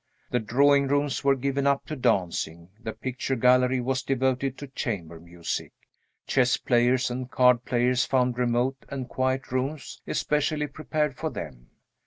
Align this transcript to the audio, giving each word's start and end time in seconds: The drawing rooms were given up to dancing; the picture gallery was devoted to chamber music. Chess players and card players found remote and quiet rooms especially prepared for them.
The 0.31 0.39
drawing 0.39 0.87
rooms 0.87 1.23
were 1.23 1.35
given 1.35 1.67
up 1.67 1.85
to 1.85 1.95
dancing; 1.95 2.69
the 2.79 2.91
picture 2.91 3.35
gallery 3.35 3.79
was 3.79 4.01
devoted 4.01 4.57
to 4.57 4.65
chamber 4.67 5.19
music. 5.19 5.73
Chess 6.25 6.57
players 6.57 7.11
and 7.11 7.29
card 7.29 7.65
players 7.65 8.03
found 8.03 8.39
remote 8.39 8.83
and 8.89 9.07
quiet 9.07 9.51
rooms 9.51 10.01
especially 10.07 10.65
prepared 10.65 11.17
for 11.17 11.29
them. 11.29 11.69